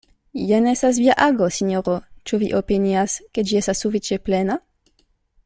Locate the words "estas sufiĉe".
3.61-4.19